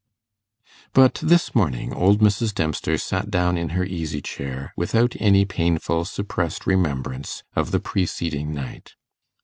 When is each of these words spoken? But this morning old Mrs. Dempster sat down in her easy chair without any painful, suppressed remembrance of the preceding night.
But 0.93 1.19
this 1.21 1.53
morning 1.53 1.93
old 1.93 2.21
Mrs. 2.21 2.55
Dempster 2.55 2.97
sat 2.97 3.29
down 3.29 3.55
in 3.55 3.69
her 3.77 3.85
easy 3.85 4.19
chair 4.19 4.73
without 4.75 5.15
any 5.19 5.45
painful, 5.45 6.05
suppressed 6.05 6.65
remembrance 6.65 7.43
of 7.55 7.69
the 7.69 7.79
preceding 7.79 8.51
night. 8.51 8.95